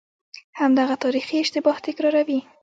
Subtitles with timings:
[0.59, 2.39] همدغه تاریخي اشتباه تکراروي.